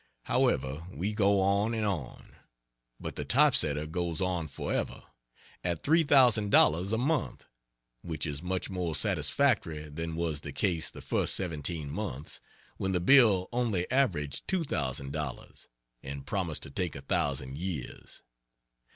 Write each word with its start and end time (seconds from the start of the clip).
However 0.23 0.83
we 0.89 1.13
go 1.13 1.39
on 1.41 1.75
and 1.75 1.85
on, 1.85 2.35
but 2.99 3.15
the 3.17 3.23
type 3.23 3.53
setter 3.53 3.85
goes 3.85 4.19
on 4.19 4.47
forever 4.47 5.03
at 5.63 5.83
$3,000 5.83 6.91
a 6.91 6.97
month; 6.97 7.45
which 8.01 8.25
is 8.25 8.41
much 8.41 8.67
more 8.67 8.95
satisfactory 8.95 9.89
than 9.89 10.15
was 10.15 10.39
the 10.41 10.51
case 10.51 10.89
the 10.89 11.03
first 11.03 11.35
seventeen 11.35 11.91
months, 11.91 12.39
when 12.77 12.93
the 12.93 12.99
bill 12.99 13.47
only 13.53 13.87
averaged 13.91 14.47
$2,000, 14.47 15.67
and 16.01 16.25
promised 16.25 16.63
to 16.63 16.71
take 16.71 16.95
a 16.95 17.01
thousand 17.01 17.59
years. 17.59 18.23